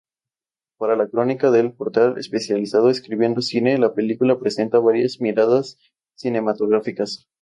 [0.79, 5.77] Para la crónica del portal especializado "Escribiendo Cine", la película presenta varias miradas
[6.15, 7.27] cinematográficas.